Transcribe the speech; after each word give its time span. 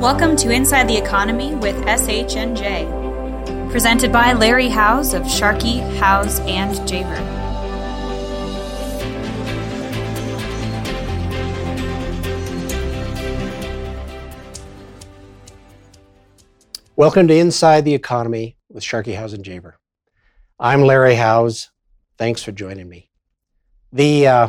Welcome 0.00 0.34
to 0.36 0.50
Inside 0.50 0.88
the 0.88 0.96
Economy 0.96 1.54
with 1.56 1.76
SHNJ, 1.84 3.70
presented 3.70 4.10
by 4.10 4.32
Larry 4.32 4.68
Howes 4.68 5.12
of 5.12 5.30
Sharkey, 5.30 5.80
Howes, 5.98 6.40
and 6.40 6.74
Javer. 6.88 7.20
Welcome 16.96 17.28
to 17.28 17.36
Inside 17.36 17.84
the 17.84 17.92
Economy 17.92 18.56
with 18.70 18.82
Sharkey 18.82 19.12
Howes 19.12 19.34
and 19.34 19.44
Javer. 19.44 19.74
I'm 20.58 20.80
Larry 20.80 21.16
Howes. 21.16 21.68
Thanks 22.16 22.42
for 22.42 22.52
joining 22.52 22.88
me. 22.88 23.10
The 23.92 24.26
uh, 24.26 24.48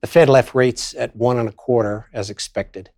the 0.00 0.06
Fed 0.06 0.30
left 0.30 0.54
rates 0.54 0.94
at 0.94 1.14
one 1.14 1.38
and 1.38 1.50
a 1.50 1.52
quarter 1.52 2.08
as 2.14 2.30
expected. 2.30 2.88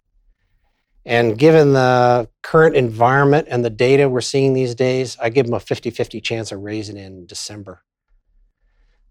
And 1.06 1.38
given 1.38 1.74
the 1.74 2.28
current 2.42 2.76
environment 2.76 3.48
and 3.50 3.64
the 3.64 3.70
data 3.70 4.08
we're 4.08 4.22
seeing 4.22 4.54
these 4.54 4.74
days, 4.74 5.16
I 5.20 5.28
give 5.28 5.46
them 5.46 5.54
a 5.54 5.60
50 5.60 5.90
50 5.90 6.20
chance 6.20 6.50
of 6.50 6.60
raising 6.60 6.96
in 6.96 7.26
December. 7.26 7.82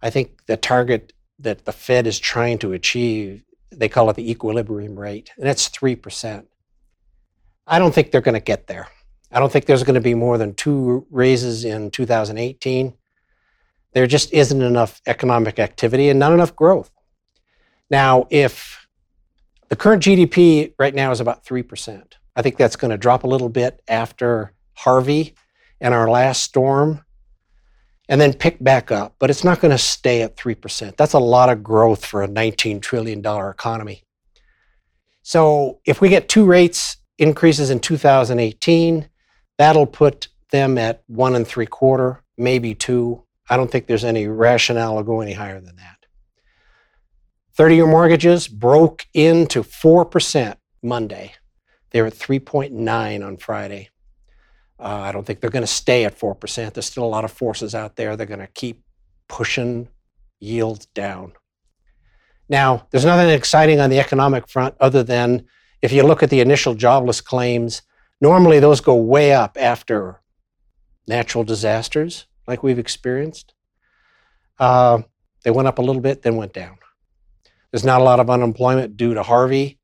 I 0.01 0.09
think 0.09 0.45
the 0.47 0.57
target 0.57 1.13
that 1.39 1.65
the 1.65 1.71
Fed 1.71 2.07
is 2.07 2.19
trying 2.19 2.57
to 2.59 2.73
achieve, 2.73 3.43
they 3.71 3.89
call 3.89 4.09
it 4.09 4.15
the 4.15 4.29
equilibrium 4.29 4.99
rate, 4.99 5.31
and 5.37 5.45
that's 5.45 5.69
3%. 5.69 6.45
I 7.65 7.79
don't 7.79 7.93
think 7.93 8.11
they're 8.11 8.21
going 8.21 8.33
to 8.33 8.41
get 8.41 8.67
there. 8.67 8.87
I 9.31 9.39
don't 9.39 9.51
think 9.51 9.65
there's 9.65 9.83
going 9.83 9.95
to 9.95 10.01
be 10.01 10.13
more 10.13 10.37
than 10.37 10.53
two 10.53 11.07
raises 11.09 11.63
in 11.63 11.89
2018. 11.91 12.93
There 13.93 14.07
just 14.07 14.33
isn't 14.33 14.61
enough 14.61 15.01
economic 15.07 15.59
activity 15.59 16.09
and 16.09 16.19
not 16.19 16.33
enough 16.33 16.55
growth. 16.55 16.91
Now, 17.89 18.27
if 18.29 18.82
the 19.69 19.75
current 19.75 20.03
GDP 20.03 20.73
right 20.77 20.93
now 20.93 21.11
is 21.11 21.19
about 21.19 21.45
3%, 21.45 22.03
I 22.35 22.41
think 22.41 22.57
that's 22.57 22.75
going 22.75 22.91
to 22.91 22.97
drop 22.97 23.23
a 23.23 23.27
little 23.27 23.49
bit 23.49 23.81
after 23.87 24.53
Harvey 24.73 25.35
and 25.79 25.93
our 25.93 26.09
last 26.09 26.43
storm 26.43 27.03
and 28.09 28.19
then 28.19 28.33
pick 28.33 28.61
back 28.63 28.91
up, 28.91 29.15
but 29.19 29.29
it's 29.29 29.43
not 29.43 29.59
going 29.59 29.71
to 29.71 29.77
stay 29.77 30.21
at 30.21 30.35
3%. 30.35 30.97
That's 30.97 31.13
a 31.13 31.19
lot 31.19 31.49
of 31.49 31.63
growth 31.63 32.05
for 32.05 32.23
a 32.23 32.27
$19 32.27 32.81
trillion 32.81 33.19
economy. 33.19 34.03
So 35.21 35.79
if 35.85 36.01
we 36.01 36.09
get 36.09 36.27
two 36.27 36.45
rates 36.45 36.97
increases 37.17 37.69
in 37.69 37.79
2018, 37.79 39.07
that'll 39.57 39.85
put 39.85 40.27
them 40.51 40.77
at 40.77 41.03
one 41.07 41.35
and 41.35 41.47
three 41.47 41.65
quarter, 41.65 42.21
maybe 42.37 42.75
two. 42.75 43.23
I 43.49 43.57
don't 43.57 43.71
think 43.71 43.87
there's 43.87 44.03
any 44.03 44.27
rationale 44.27 44.97
to 44.97 45.03
go 45.03 45.21
any 45.21 45.33
higher 45.33 45.61
than 45.61 45.75
that. 45.77 45.92
30 47.55 47.75
year 47.75 47.87
mortgages 47.87 48.47
broke 48.47 49.05
into 49.13 49.61
4% 49.61 50.55
Monday. 50.81 51.33
They 51.91 52.01
were 52.01 52.07
at 52.07 52.13
3.9 52.13 53.25
on 53.25 53.37
Friday. 53.37 53.89
Uh, 54.79 54.99
I 55.01 55.11
don't 55.11 55.23
think 55.25 55.39
they're 55.39 55.49
going 55.49 55.61
to 55.61 55.67
stay 55.67 56.03
at 56.05 56.17
4%. 56.17 56.73
There's 56.73 56.85
still 56.85 57.03
a 57.03 57.05
lot 57.05 57.23
of 57.23 57.31
forces 57.31 57.75
out 57.75 57.95
there. 57.95 58.15
They're 58.15 58.25
going 58.25 58.39
to 58.39 58.47
keep 58.47 58.83
pushing 59.27 59.87
yields 60.39 60.87
down. 60.87 61.33
Now, 62.49 62.87
there's 62.89 63.05
nothing 63.05 63.29
exciting 63.29 63.79
on 63.79 63.89
the 63.89 63.99
economic 63.99 64.49
front 64.49 64.75
other 64.79 65.03
than 65.03 65.45
if 65.81 65.91
you 65.91 66.03
look 66.03 66.23
at 66.23 66.29
the 66.29 66.41
initial 66.41 66.73
jobless 66.73 67.21
claims, 67.21 67.83
normally 68.19 68.59
those 68.59 68.81
go 68.81 68.95
way 68.95 69.33
up 69.33 69.57
after 69.59 70.21
natural 71.07 71.43
disasters 71.43 72.25
like 72.47 72.63
we've 72.63 72.79
experienced. 72.79 73.53
Uh, 74.59 75.01
they 75.43 75.51
went 75.51 75.67
up 75.67 75.77
a 75.77 75.81
little 75.81 76.01
bit, 76.01 76.21
then 76.21 76.35
went 76.35 76.53
down. 76.53 76.77
There's 77.73 77.83
not 77.83 78.01
a 78.01 78.03
lot 78.03 78.19
of 78.19 78.29
unemployment 78.29 78.97
due 78.97 79.15
to 79.15 79.23
Harvey, 79.23 79.79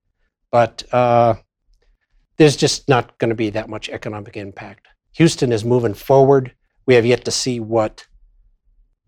but 0.51 0.83
uh, 0.93 1.33
there's 2.37 2.55
just 2.55 2.87
not 2.87 3.17
going 3.17 3.29
to 3.29 3.35
be 3.35 3.49
that 3.49 3.67
much 3.67 3.89
economic 3.89 4.37
impact. 4.37 4.87
Houston 5.13 5.51
is 5.51 5.65
moving 5.65 5.95
forward. 5.95 6.53
We 6.85 6.93
have 6.93 7.05
yet 7.07 7.25
to 7.25 7.31
see 7.31 7.59
what 7.59 8.05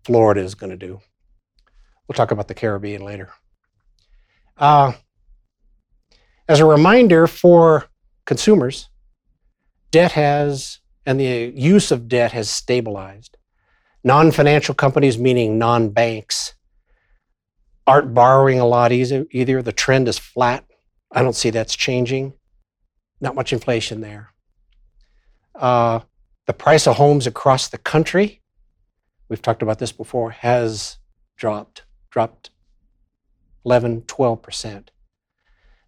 Florida 0.04 0.40
is 0.40 0.56
going 0.56 0.70
to 0.70 0.76
do. 0.76 1.00
We'll 2.08 2.16
talk 2.16 2.32
about 2.32 2.48
the 2.48 2.54
Caribbean 2.54 3.04
later. 3.04 3.30
Uh, 4.58 4.94
as 6.48 6.58
a 6.58 6.66
reminder 6.66 7.28
for 7.28 7.84
consumers, 8.26 8.88
debt 9.92 10.10
has, 10.12 10.80
and 11.06 11.20
the 11.20 11.52
use 11.54 11.92
of 11.92 12.08
debt 12.08 12.32
has 12.32 12.50
stabilized. 12.50 13.36
Non 14.02 14.32
financial 14.32 14.74
companies, 14.74 15.18
meaning 15.18 15.56
non 15.56 15.90
banks, 15.90 16.54
aren't 17.86 18.14
borrowing 18.14 18.60
a 18.60 18.66
lot 18.66 18.92
either. 18.92 19.26
either. 19.30 19.62
The 19.62 19.72
trend 19.72 20.08
is 20.08 20.18
flat. 20.18 20.64
I 21.10 21.22
don't 21.22 21.36
see 21.36 21.50
that's 21.50 21.76
changing. 21.76 22.34
Not 23.20 23.34
much 23.34 23.52
inflation 23.52 24.00
there. 24.00 24.32
Uh, 25.54 26.00
the 26.46 26.52
price 26.52 26.86
of 26.86 26.96
homes 26.96 27.26
across 27.26 27.68
the 27.68 27.78
country, 27.78 28.40
we've 29.28 29.42
talked 29.42 29.62
about 29.62 29.78
this 29.78 29.92
before, 29.92 30.30
has 30.30 30.98
dropped, 31.36 31.84
dropped 32.10 32.50
11, 33.64 34.02
12%. 34.02 34.88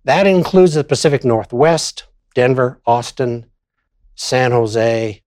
That 0.05 0.27
includes 0.27 0.75
the 0.75 0.85
Pacific 0.85 1.25
Northwest, 1.25 2.05
Denver, 2.35 2.81
Austin, 2.87 3.47
San 4.15 4.53
Jose, 4.53 5.23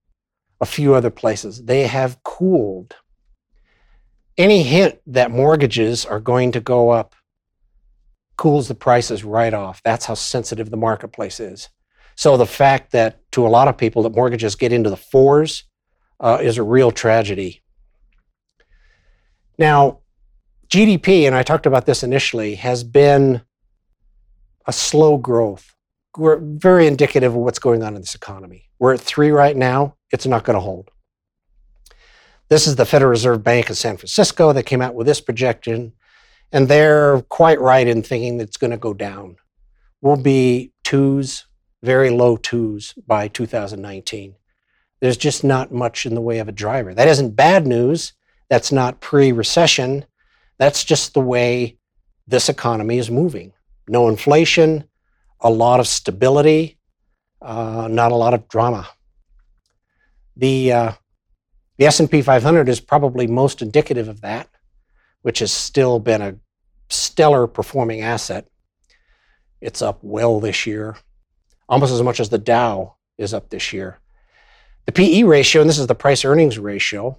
a 0.61 0.65
few 0.65 0.93
other 0.93 1.09
places. 1.09 1.65
They 1.65 1.87
have 1.87 2.23
cooled 2.23 2.95
any 4.37 4.63
hint 4.63 4.99
that 5.07 5.31
mortgages 5.31 6.05
are 6.05 6.19
going 6.19 6.51
to 6.51 6.59
go 6.59 6.89
up 6.89 7.15
cools 8.37 8.67
the 8.67 8.75
prices 8.75 9.23
right 9.23 9.53
off. 9.53 9.81
That's 9.83 10.05
how 10.05 10.13
sensitive 10.13 10.69
the 10.69 10.77
marketplace 10.77 11.39
is. 11.39 11.69
So 12.15 12.37
the 12.37 12.45
fact 12.45 12.91
that 12.91 13.19
to 13.31 13.45
a 13.45 13.49
lot 13.49 13.67
of 13.67 13.77
people 13.77 14.03
that 14.03 14.15
mortgages 14.15 14.55
get 14.55 14.71
into 14.71 14.89
the 14.89 14.97
fours 14.97 15.63
uh, 16.19 16.39
is 16.41 16.57
a 16.57 16.63
real 16.63 16.91
tragedy. 16.91 17.61
Now, 19.57 19.99
GDP, 20.69 21.25
and 21.25 21.35
I 21.35 21.43
talked 21.43 21.65
about 21.65 21.85
this 21.85 22.03
initially, 22.03 22.55
has 22.55 22.83
been 22.83 23.41
a 24.65 24.73
slow 24.73 25.17
growth. 25.17 25.75
We're 26.15 26.39
very 26.39 26.87
indicative 26.87 27.33
of 27.33 27.39
what's 27.39 27.59
going 27.59 27.83
on 27.83 27.95
in 27.95 28.01
this 28.01 28.15
economy. 28.15 28.69
We're 28.79 28.93
at 28.93 29.01
three 29.01 29.31
right 29.31 29.55
now. 29.55 29.95
It's 30.11 30.25
not 30.25 30.43
going 30.43 30.55
to 30.55 30.61
hold. 30.61 30.89
This 32.49 32.65
is 32.65 32.77
the 32.77 32.85
Federal 32.85 33.09
Reserve 33.09 33.43
Bank 33.43 33.69
of 33.69 33.77
San 33.77 33.97
Francisco 33.97 34.53
that 34.53 34.63
came 34.63 34.81
out 34.81 34.95
with 34.95 35.05
this 35.05 35.19
projection, 35.19 35.91
and 36.53 36.69
they're 36.69 37.21
quite 37.23 37.59
right 37.59 37.85
in 37.85 38.01
thinking 38.01 38.37
that 38.37 38.47
it's 38.47 38.55
going 38.55 38.71
to 38.71 38.77
go 38.77 38.93
down. 38.93 39.35
We'll 39.99 40.15
be 40.15 40.71
twos, 40.85 41.45
very 41.83 42.09
low 42.09 42.37
twos 42.37 42.93
by 43.05 43.27
2019. 43.27 44.35
There's 45.01 45.17
just 45.17 45.43
not 45.43 45.73
much 45.73 46.05
in 46.05 46.15
the 46.15 46.21
way 46.21 46.39
of 46.39 46.47
a 46.47 46.53
driver. 46.53 46.93
That 46.93 47.09
isn't 47.09 47.35
bad 47.35 47.67
news. 47.67 48.13
That's 48.49 48.71
not 48.71 49.01
pre 49.01 49.33
recession. 49.33 50.05
That's 50.57 50.85
just 50.85 51.13
the 51.13 51.19
way 51.19 51.77
this 52.27 52.47
economy 52.47 52.97
is 52.97 53.11
moving. 53.11 53.51
No 53.89 54.07
inflation, 54.07 54.85
a 55.41 55.49
lot 55.49 55.81
of 55.81 55.87
stability, 55.87 56.77
uh, 57.41 57.89
not 57.91 58.13
a 58.13 58.15
lot 58.15 58.33
of 58.33 58.47
drama. 58.47 58.87
The 60.37 60.71
uh, 60.71 60.91
the 61.77 61.85
S&P 61.85 62.21
500 62.21 62.69
is 62.69 62.79
probably 62.79 63.27
most 63.27 63.61
indicative 63.61 64.07
of 64.07 64.21
that, 64.21 64.49
which 65.21 65.39
has 65.39 65.51
still 65.51 65.99
been 65.99 66.21
a 66.21 66.35
stellar 66.89 67.47
performing 67.47 68.01
asset. 68.01 68.47
It's 69.61 69.81
up 69.81 69.99
well 70.01 70.39
this 70.39 70.65
year, 70.65 70.97
almost 71.69 71.93
as 71.93 72.01
much 72.01 72.19
as 72.19 72.29
the 72.29 72.37
Dow 72.37 72.95
is 73.17 73.33
up 73.33 73.49
this 73.49 73.73
year. 73.73 73.99
The 74.85 74.91
PE 74.91 75.23
ratio, 75.23 75.61
and 75.61 75.69
this 75.69 75.79
is 75.79 75.87
the 75.87 75.95
price 75.95 76.23
earnings 76.23 76.57
ratio, 76.57 77.17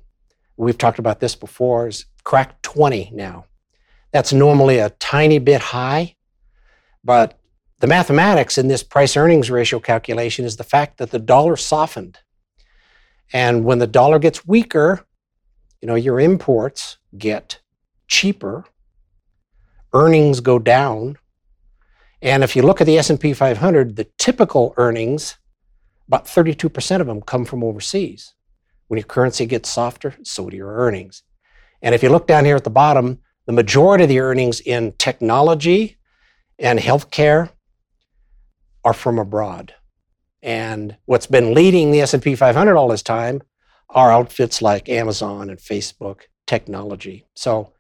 we've 0.57 0.79
talked 0.79 0.99
about 0.99 1.21
this 1.21 1.37
before, 1.37 1.89
is 1.89 2.07
cracked 2.25 2.63
20 2.63 3.11
now. 3.13 3.45
That's 4.13 4.33
normally 4.33 4.79
a 4.79 4.91
tiny 4.91 5.39
bit 5.39 5.61
high, 5.61 6.17
but 7.05 7.39
the 7.81 7.87
mathematics 7.87 8.59
in 8.59 8.69
this 8.69 8.83
price 8.83 9.17
earnings 9.17 9.51
ratio 9.51 9.79
calculation 9.79 10.45
is 10.45 10.57
the 10.57 10.65
fact 10.65 10.99
that 10.99 11.11
the 11.11 11.19
dollar 11.19 11.57
softened 11.57 12.19
and 13.33 13.65
when 13.65 13.79
the 13.79 13.87
dollar 13.87 14.19
gets 14.19 14.47
weaker, 14.47 15.05
you 15.81 15.87
know, 15.87 15.95
your 15.95 16.19
imports 16.19 16.99
get 17.17 17.61
cheaper, 18.07 18.65
earnings 19.93 20.41
go 20.41 20.59
down. 20.59 21.19
And 22.21 22.43
if 22.43 22.57
you 22.57 22.63
look 22.63 22.81
at 22.81 22.87
the 22.87 22.99
S&P 22.99 23.33
500, 23.33 23.97
the 23.97 24.09
typical 24.19 24.75
earnings, 24.77 25.37
about 26.09 26.25
32% 26.25 27.01
of 27.01 27.07
them 27.07 27.23
come 27.23 27.45
from 27.45 27.63
overseas. 27.63 28.35
When 28.89 28.99
your 28.99 29.07
currency 29.07 29.45
gets 29.47 29.69
softer, 29.69 30.17
so 30.23 30.49
do 30.49 30.57
your 30.57 30.75
earnings. 30.75 31.23
And 31.83 31.95
if 31.95 32.03
you 32.03 32.09
look 32.09 32.27
down 32.27 32.45
here 32.45 32.57
at 32.57 32.65
the 32.65 32.71
bottom, 32.71 33.21
the 33.47 33.53
majority 33.53 34.05
of 34.05 34.09
the 34.09 34.21
earnings 34.21 34.61
in 34.61 34.93
technology 34.99 35.97
and 36.59 36.79
healthcare 36.79 37.51
are 38.85 38.95
from 38.95 39.19
abroad. 39.19 39.75
And 40.49 40.97
what's 41.05 41.27
been 41.27 41.53
leading 41.53 41.91
the 41.91 42.01
S&P 42.01 42.35
500 42.35 42.75
all 42.75 42.89
this 42.89 43.03
time 43.03 43.43
are 43.91 44.11
outfits 44.11 44.63
like 44.63 44.89
Amazon 44.89 45.51
and 45.51 45.59
Facebook 45.59 46.23
technology. 46.47 47.27
So 47.37 47.75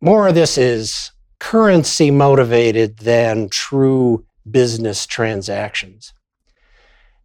more 0.00 0.28
of 0.28 0.36
this 0.36 0.56
is 0.56 1.10
currency 1.40 2.12
motivated 2.12 2.98
than 2.98 3.48
true 3.48 4.24
business 4.48 5.04
transactions. 5.04 6.14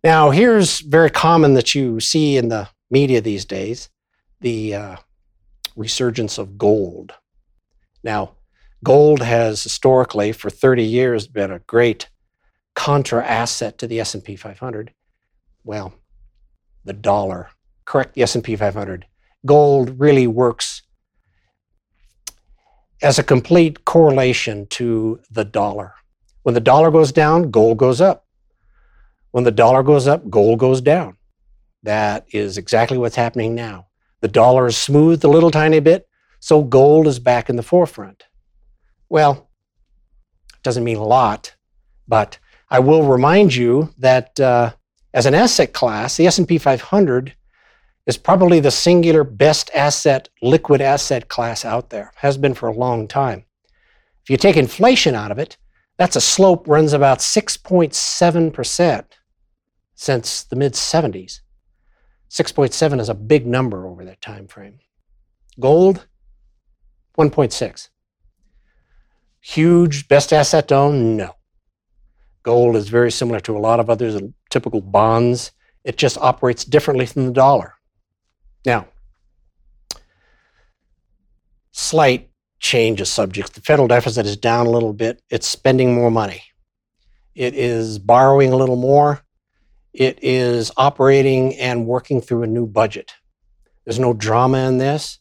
Now, 0.04 0.32
here's 0.32 0.80
very 0.80 1.12
common 1.12 1.54
that 1.54 1.76
you 1.76 2.00
see 2.00 2.36
in 2.36 2.48
the 2.48 2.70
media 2.90 3.22
these 3.22 3.46
days 3.46 3.88
the 4.42 4.74
uh, 4.74 4.96
resurgence 5.76 6.40
of 6.40 6.58
gold. 6.58 7.14
Now, 8.04 8.32
gold 8.84 9.22
has 9.22 9.62
historically, 9.62 10.32
for 10.32 10.50
30 10.50 10.84
years, 10.84 11.28
been 11.28 11.52
a 11.52 11.60
great 11.60 12.10
contra 12.76 13.26
asset 13.26 13.78
to 13.78 13.88
the 13.88 14.00
S&P 14.00 14.36
500. 14.36 14.94
Well, 15.64 15.94
the 16.84 16.94
dollar, 16.94 17.50
correct 17.86 18.14
the 18.14 18.24
S&P 18.24 18.56
500. 18.56 19.06
Gold 19.46 20.00
really 20.00 20.28
works 20.28 20.84
as 23.02 23.20
a 23.20 23.24
complete 23.24 23.86
correlation 23.86 24.66
to 24.68 25.20
the 25.30 25.44
dollar. 25.44 25.94
When 26.44 26.56
the 26.56 26.62
dollar 26.62 26.92
goes 26.92 27.12
down, 27.12 27.52
gold 27.52 27.78
goes 27.78 28.02
up. 28.02 28.26
When 29.32 29.44
the 29.44 29.52
dollar 29.52 29.84
goes 29.84 30.08
up, 30.08 30.30
gold 30.30 30.60
goes 30.60 30.82
down. 30.82 31.18
That 31.84 32.26
is 32.32 32.58
exactly 32.58 32.98
what's 32.98 33.16
happening 33.16 33.56
now. 33.56 33.88
The 34.22 34.28
dollar 34.30 34.68
is 34.68 34.78
smoothed 34.78 35.26
a 35.26 35.30
little 35.30 35.52
tiny 35.52 35.82
bit, 35.82 36.08
so 36.40 36.64
gold 36.64 37.08
is 37.08 37.20
back 37.20 37.50
in 37.50 37.58
the 37.58 37.64
forefront. 37.64 38.24
Well, 39.10 39.50
doesn't 40.64 40.84
mean 40.84 40.98
a 40.98 41.04
lot, 41.04 41.56
but 42.08 42.40
I 42.70 42.80
will 42.80 43.04
remind 43.04 43.56
you 43.56 43.94
that 44.00 44.40
uh, 44.40 44.74
as 45.14 45.26
an 45.26 45.36
asset 45.36 45.74
class, 45.74 46.18
the 46.18 46.28
S&P 46.28 46.58
500 46.58 47.36
is 48.06 48.18
probably 48.18 48.60
the 48.60 48.72
singular 48.72 49.24
best 49.24 49.70
asset, 49.74 50.30
liquid 50.42 50.82
asset 50.82 51.30
class 51.30 51.64
out 51.64 51.90
there. 51.90 52.12
Has 52.16 52.38
been 52.38 52.54
for 52.54 52.68
a 52.68 52.74
long 52.74 53.08
time. 53.08 53.46
If 54.24 54.30
you 54.30 54.38
take 54.38 54.58
inflation 54.58 55.16
out 55.16 55.32
of 55.32 55.40
it, 55.40 55.58
that's 55.98 56.16
a 56.16 56.22
slope 56.22 56.68
runs 56.68 56.94
about 56.94 57.20
6.7% 57.20 59.06
since 59.96 60.44
the 60.44 60.56
mid 60.56 60.74
70s. 60.74 61.42
6.7 62.30 63.00
is 63.00 63.10
a 63.10 63.14
big 63.14 63.46
number 63.46 63.86
over 63.88 64.04
that 64.06 64.22
time 64.22 64.48
frame. 64.48 64.80
Gold, 65.60 66.08
1.6. 67.18 67.90
Huge 69.40 70.08
best 70.08 70.34
asset 70.34 70.70
to 70.70 70.76
own? 70.76 71.18
No. 71.18 71.36
Gold 72.44 72.76
is 72.76 72.90
very 72.90 73.12
similar 73.12 73.40
to 73.42 73.58
a 73.58 73.60
lot 73.60 73.80
of 73.80 73.90
other 73.90 74.20
typical 74.50 74.82
bonds. 74.82 75.52
It 75.84 75.98
just 75.98 76.18
operates 76.18 76.66
differently 76.66 77.06
than 77.06 77.26
the 77.26 77.32
dollar. 77.32 77.76
Now, 78.66 78.88
slight 81.72 82.30
change 82.60 83.02
of 83.02 83.08
subject. 83.08 83.54
The 83.54 83.62
federal 83.62 83.88
deficit 83.88 84.26
is 84.26 84.38
down 84.38 84.68
a 84.68 84.72
little 84.72 84.94
bit. 84.94 85.22
It's 85.30 85.48
spending 85.48 85.96
more 85.96 86.12
money. 86.12 86.44
It 87.36 87.56
is 87.56 88.00
borrowing 88.00 88.54
a 88.54 88.58
little 88.58 88.76
more. 88.76 89.22
It 89.94 90.20
is 90.22 90.72
operating 90.78 91.56
and 91.56 91.86
working 91.86 92.22
through 92.22 92.44
a 92.44 92.48
new 92.48 92.66
budget. 92.66 93.14
There's 93.86 94.00
no 94.00 94.14
drama 94.14 94.60
in 94.68 94.78
this. 94.78 95.20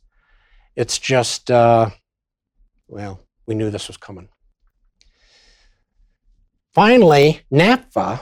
It's 0.76 0.98
just, 0.98 1.50
uh, 1.50 1.90
well, 2.88 3.20
we 3.46 3.54
knew 3.54 3.70
this 3.70 3.88
was 3.88 3.96
coming. 3.96 4.28
Finally, 6.72 7.42
NAFTA, 7.52 8.20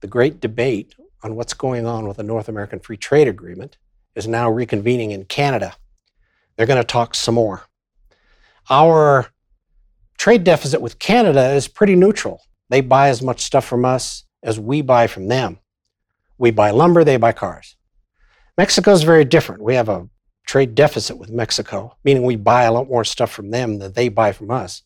the 0.00 0.06
great 0.06 0.40
debate 0.40 0.94
on 1.22 1.34
what's 1.34 1.54
going 1.54 1.86
on 1.86 2.06
with 2.06 2.18
the 2.18 2.22
North 2.22 2.46
American 2.46 2.78
Free 2.78 2.98
Trade 2.98 3.28
Agreement, 3.28 3.78
is 4.14 4.28
now 4.28 4.50
reconvening 4.50 5.10
in 5.10 5.24
Canada. 5.24 5.74
They're 6.54 6.66
going 6.66 6.82
to 6.82 6.86
talk 6.86 7.14
some 7.14 7.36
more. 7.36 7.62
Our 8.68 9.28
trade 10.18 10.44
deficit 10.44 10.82
with 10.82 10.98
Canada 10.98 11.52
is 11.52 11.66
pretty 11.66 11.96
neutral. 11.96 12.42
They 12.68 12.82
buy 12.82 13.08
as 13.08 13.22
much 13.22 13.40
stuff 13.40 13.64
from 13.64 13.86
us 13.86 14.24
as 14.42 14.60
we 14.60 14.82
buy 14.82 15.06
from 15.06 15.28
them. 15.28 15.58
We 16.36 16.50
buy 16.50 16.72
lumber, 16.72 17.04
they 17.04 17.16
buy 17.16 17.32
cars. 17.32 17.76
Mexico 18.58 18.92
is 18.92 19.02
very 19.02 19.24
different. 19.24 19.62
We 19.62 19.76
have 19.76 19.88
a 19.88 20.10
trade 20.46 20.74
deficit 20.74 21.16
with 21.16 21.30
Mexico, 21.30 21.96
meaning 22.04 22.24
we 22.24 22.36
buy 22.36 22.64
a 22.64 22.72
lot 22.72 22.88
more 22.88 23.04
stuff 23.04 23.30
from 23.30 23.50
them 23.50 23.78
than 23.78 23.94
they 23.94 24.10
buy 24.10 24.32
from 24.32 24.50
us. 24.50 24.82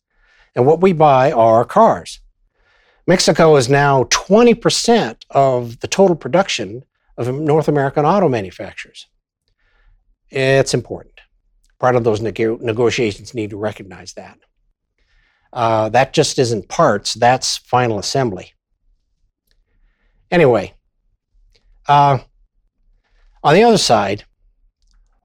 And 0.54 0.64
what 0.66 0.80
we 0.80 0.92
buy 0.92 1.32
are 1.32 1.64
cars. 1.64 2.20
Mexico 3.06 3.56
is 3.56 3.68
now 3.68 4.04
20% 4.04 5.16
of 5.30 5.78
the 5.80 5.88
total 5.88 6.16
production 6.16 6.84
of 7.16 7.32
North 7.32 7.68
American 7.68 8.04
auto 8.04 8.28
manufacturers. 8.28 9.06
It's 10.30 10.74
important. 10.74 11.14
Part 11.78 11.94
of 11.94 12.04
those 12.04 12.20
neg- 12.20 12.60
negotiations 12.60 13.34
need 13.34 13.50
to 13.50 13.56
recognize 13.56 14.14
that. 14.14 14.38
Uh, 15.52 15.88
that 15.90 16.12
just 16.12 16.38
isn't 16.38 16.68
parts, 16.68 17.14
that's 17.14 17.58
final 17.58 17.98
assembly. 17.98 18.52
Anyway, 20.30 20.74
uh, 21.88 22.18
on 23.44 23.54
the 23.54 23.62
other 23.62 23.78
side, 23.78 24.24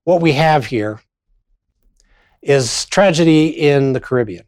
what 0.04 0.22
we 0.22 0.34
have 0.34 0.68
here 0.68 1.02
is 2.42 2.86
tragedy 2.86 3.48
in 3.48 3.94
the 3.94 4.00
Caribbean, 4.00 4.46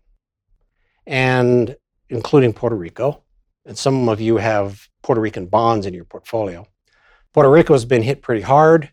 and 1.08 1.76
including 2.10 2.54
Puerto 2.54 2.76
Rico. 2.76 3.23
And 3.66 3.78
some 3.78 4.10
of 4.10 4.20
you 4.20 4.38
have 4.38 4.88
Puerto 5.02 5.22
Rican 5.22 5.48
bonds 5.48 5.86
in 5.86 5.94
your 5.94 6.06
portfolio. 6.06 6.68
Puerto 7.34 7.50
Rico 7.50 7.74
has 7.74 7.86
been 7.86 8.04
hit 8.04 8.22
pretty 8.22 8.42
hard 8.42 8.92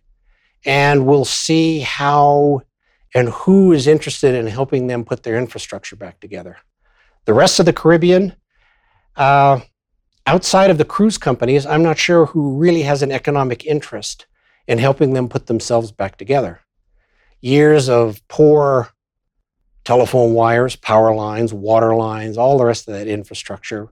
and 0.64 1.06
we'll 1.06 1.24
see 1.24 1.80
how 1.80 2.62
and 3.14 3.28
who 3.30 3.72
is 3.72 3.86
interested 3.86 4.34
in 4.34 4.46
helping 4.46 4.86
them 4.86 5.04
put 5.04 5.22
their 5.22 5.36
infrastructure 5.36 5.96
back 5.96 6.20
together. 6.20 6.58
The 7.24 7.34
rest 7.34 7.58
of 7.58 7.66
the 7.66 7.72
Caribbean, 7.72 8.34
uh, 9.16 9.60
outside 10.26 10.70
of 10.70 10.78
the 10.78 10.84
cruise 10.84 11.18
companies, 11.18 11.66
I'm 11.66 11.82
not 11.82 11.98
sure 11.98 12.26
who 12.26 12.56
really 12.56 12.82
has 12.82 13.02
an 13.02 13.10
economic 13.10 13.66
interest 13.66 14.26
in 14.68 14.78
helping 14.78 15.12
them 15.12 15.28
put 15.28 15.46
themselves 15.46 15.90
back 15.90 16.16
together. 16.16 16.60
Years 17.40 17.88
of 17.88 18.26
poor 18.28 18.90
telephone 19.84 20.34
wires, 20.34 20.76
power 20.76 21.14
lines, 21.14 21.52
water 21.52 21.96
lines, 21.96 22.38
all 22.38 22.58
the 22.58 22.64
rest 22.64 22.86
of 22.86 22.94
that 22.94 23.08
infrastructure 23.08 23.90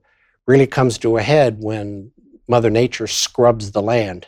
really 0.48 0.66
comes 0.66 0.96
to 0.96 1.18
a 1.18 1.22
head 1.22 1.58
when 1.60 2.10
Mother 2.48 2.70
Nature 2.70 3.06
scrubs 3.06 3.70
the 3.70 3.82
land. 3.82 4.26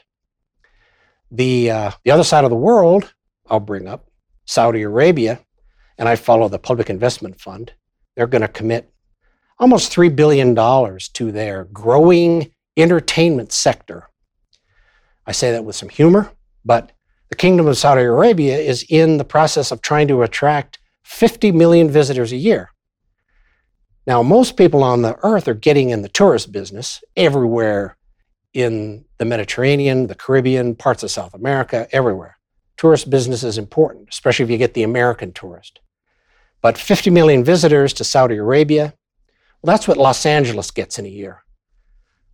The, 1.31 1.71
uh, 1.71 1.91
the 2.05 2.11
other 2.11 2.25
side 2.25 2.45
of 2.45 2.51
the 2.51 2.57
world, 2.57 3.15
I'll 3.49 3.59
bring 3.59 3.89
up 3.89 4.11
Saudi 4.45 4.83
Arabia, 4.83 5.41
and 5.97 6.09
I 6.09 6.17
follow 6.17 6.49
the 6.49 6.59
Public 6.59 6.91
Investment 6.91 7.41
Fund. 7.41 7.73
They're 8.15 8.27
going 8.27 8.43
to 8.43 8.49
commit 8.49 8.93
almost 9.59 9.93
$3 9.93 10.15
billion 10.15 10.55
to 10.55 11.33
their 11.33 11.65
growing 11.65 12.53
entertainment 12.77 13.51
sector. 13.51 14.11
I 15.27 15.33
say 15.33 15.53
that 15.53 15.65
with 15.65 15.77
some 15.77 15.89
humor, 15.89 16.33
but 16.67 16.93
the 17.31 17.37
Kingdom 17.37 17.67
of 17.67 17.79
Saudi 17.79 18.03
Arabia 18.03 18.59
is 18.59 18.85
in 18.91 19.17
the 19.17 19.25
process 19.25 19.71
of 19.71 19.81
trying 19.81 20.09
to 20.09 20.23
attract 20.23 20.81
50 21.05 21.53
million 21.53 21.89
visitors 21.89 22.33
a 22.33 22.37
year. 22.37 22.73
Now, 24.11 24.25
most 24.25 24.57
people 24.57 24.83
on 24.83 25.03
the 25.03 25.17
earth 25.23 25.47
are 25.47 25.55
getting 25.55 25.91
in 25.91 26.03
the 26.03 26.09
tourist 26.09 26.51
business 26.51 27.01
everywhere 27.17 27.97
in 28.53 29.05
the 29.19 29.25
Mediterranean, 29.25 30.09
the 30.09 30.17
Caribbean, 30.17 30.75
parts 30.75 31.05
of 31.05 31.13
South 31.13 31.33
America, 31.33 31.87
everywhere. 31.93 32.37
Tourist 32.77 33.09
business 33.09 33.45
is 33.45 33.57
important, 33.57 34.09
especially 34.11 34.43
if 34.43 34.51
you 34.51 34.59
get 34.59 34.75
the 34.75 34.83
American 34.83 35.31
tourist. 35.31 35.79
But 36.61 36.77
50 36.77 37.11
million 37.11 37.45
visitors 37.45 37.93
to 37.93 38.03
Saudi 38.03 38.35
Arabia, 38.35 38.95
well, 39.63 39.73
that's 39.73 39.87
what 39.87 39.97
Los 39.97 40.27
Angeles 40.27 40.73
gets 40.73 40.99
in 40.99 41.07
a 41.07 41.09
year. 41.09 41.45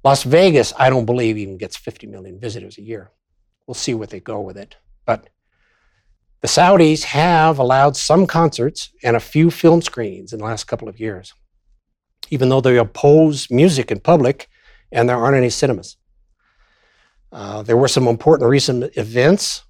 Las 0.02 0.23
Vegas, 0.23 0.73
I 0.78 0.88
don't 0.88 1.04
believe, 1.04 1.37
even 1.37 1.59
gets 1.59 1.76
50 1.76 2.06
million 2.06 2.40
visitors 2.40 2.78
a 2.78 2.83
year. 2.83 3.11
We'll 3.66 3.75
see 3.75 3.92
what 3.92 4.09
they 4.09 4.21
go 4.21 4.40
with 4.40 4.56
it. 4.56 4.76
But 5.04 5.28
the 6.40 6.49
Saudis 6.49 7.02
have 7.02 7.59
allowed 7.59 7.99
some 7.99 8.26
concerts 8.26 8.92
and 9.02 9.14
a 9.14 9.21
few 9.21 9.50
film 9.50 9.83
screenings 9.83 10.33
in 10.33 10.38
the 10.38 10.47
last 10.47 10.64
couple 10.64 10.88
of 10.88 10.99
years, 10.99 11.35
even 12.30 12.49
though 12.49 12.61
they 12.61 12.76
oppose 12.76 13.50
music 13.50 13.90
in 13.90 14.00
public 14.00 14.49
and 14.92 15.09
there 15.09 15.16
aren't 15.16 15.37
any 15.37 15.50
cinemas. 15.50 15.97
Uh, 17.33 17.62
there 17.62 17.76
were 17.76 17.88
some 17.88 18.06
important 18.06 18.49
recent 18.49 18.97
events. 18.97 19.62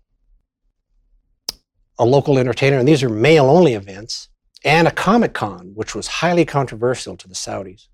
A 1.98 2.04
local 2.04 2.38
entertainer, 2.38 2.78
and 2.78 2.86
these 2.86 3.02
are 3.02 3.08
male 3.08 3.46
only 3.46 3.72
events, 3.72 4.28
and 4.64 4.86
a 4.86 4.90
Comic 4.90 5.32
Con, 5.32 5.72
which 5.74 5.94
was 5.94 6.06
highly 6.06 6.44
controversial 6.44 7.16
to 7.16 7.26
the 7.26 7.34
Saudis. 7.34 7.88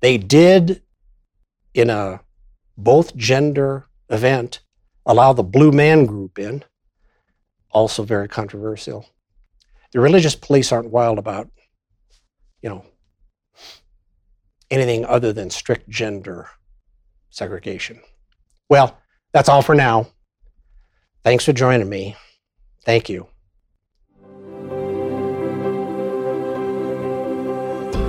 They 0.00 0.16
did, 0.16 0.82
in 1.74 1.90
a 1.90 2.20
both 2.78 3.14
gender 3.14 3.88
event, 4.08 4.60
allow 5.04 5.34
the 5.34 5.42
Blue 5.42 5.70
Man 5.70 6.06
Group 6.06 6.38
in, 6.38 6.64
also 7.70 8.02
very 8.02 8.28
controversial. 8.28 9.06
The 9.92 10.00
religious 10.00 10.34
police 10.34 10.72
aren't 10.72 10.90
wild 10.90 11.18
about, 11.18 11.50
you 12.62 12.68
know, 12.68 12.84
anything 14.70 15.04
other 15.04 15.32
than 15.32 15.50
strict 15.50 15.88
gender 15.88 16.48
segregation. 17.30 18.00
Well, 18.68 18.98
that's 19.32 19.48
all 19.48 19.62
for 19.62 19.74
now. 19.74 20.08
Thanks 21.24 21.44
for 21.44 21.52
joining 21.52 21.88
me. 21.88 22.16
Thank 22.84 23.08
you. 23.08 23.28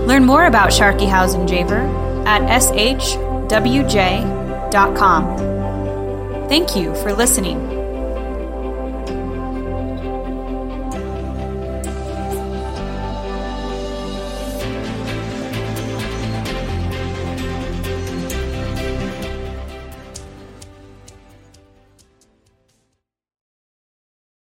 Learn 0.08 0.26
more 0.26 0.46
about 0.48 0.72
and 1.34 1.48
Javer 1.48 1.88
at 2.26 2.42
shwj.com. 2.62 3.10
Thank 6.50 6.76
you 6.76 6.96
for 6.96 7.14
listening. 7.14 7.79